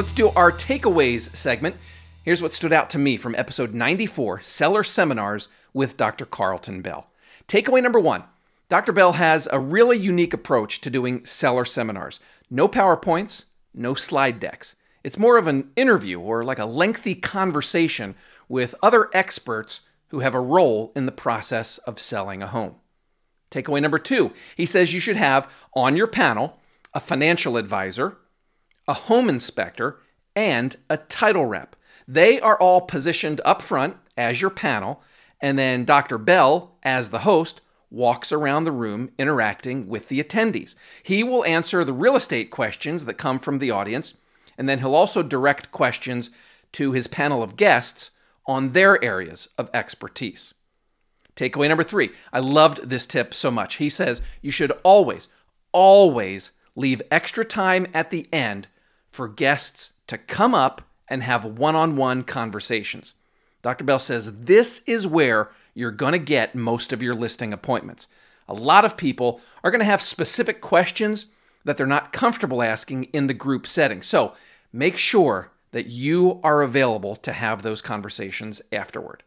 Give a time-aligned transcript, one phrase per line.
[0.00, 1.76] let's do our takeaways segment.
[2.22, 6.24] Here's what stood out to me from episode 94 Seller Seminars with Dr.
[6.24, 7.08] Carlton Bell.
[7.46, 8.24] Takeaway number one
[8.70, 8.92] Dr.
[8.92, 12.18] Bell has a really unique approach to doing seller seminars.
[12.48, 13.44] No PowerPoints,
[13.74, 14.74] no slide decks.
[15.04, 18.14] It's more of an interview or like a lengthy conversation
[18.48, 22.76] with other experts who have a role in the process of selling a home.
[23.50, 26.58] Takeaway number two he says you should have on your panel
[26.94, 28.16] a financial advisor,
[28.90, 30.00] a home inspector,
[30.34, 31.76] and a title rep.
[32.08, 35.00] They are all positioned up front as your panel,
[35.40, 36.18] and then Dr.
[36.18, 40.74] Bell, as the host, walks around the room interacting with the attendees.
[41.04, 44.14] He will answer the real estate questions that come from the audience,
[44.58, 46.30] and then he'll also direct questions
[46.72, 48.10] to his panel of guests
[48.44, 50.52] on their areas of expertise.
[51.36, 53.76] Takeaway number three I loved this tip so much.
[53.76, 55.28] He says you should always,
[55.70, 58.66] always leave extra time at the end
[59.10, 63.14] for guests to come up and have one on one conversations.
[63.62, 63.84] Dr.
[63.84, 68.08] Bell says this is where you're going to get most of your listing appointments.
[68.48, 71.26] A lot of people are going to have specific questions
[71.64, 74.02] that they're not comfortable asking in the group setting.
[74.02, 74.34] So
[74.72, 79.22] make sure that you are available to have those conversations afterward.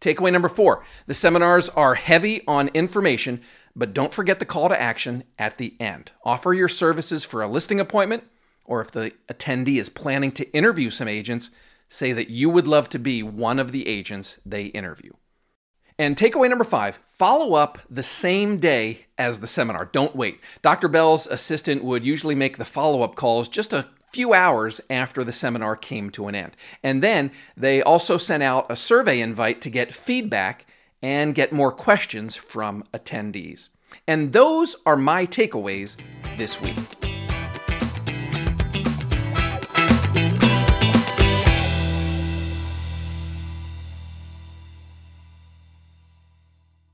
[0.00, 3.40] Takeaway number four the seminars are heavy on information,
[3.76, 6.12] but don't forget the call to action at the end.
[6.24, 8.24] Offer your services for a listing appointment,
[8.64, 11.50] or if the attendee is planning to interview some agents,
[11.88, 15.12] say that you would love to be one of the agents they interview.
[15.98, 19.84] And takeaway number five follow up the same day as the seminar.
[19.84, 20.40] Don't wait.
[20.60, 20.88] Dr.
[20.88, 25.32] Bell's assistant would usually make the follow up calls just a few hours after the
[25.32, 26.56] seminar came to an end.
[26.82, 30.66] And then they also sent out a survey invite to get feedback
[31.02, 33.68] and get more questions from attendees.
[34.06, 35.96] And those are my takeaways
[36.36, 37.03] this week.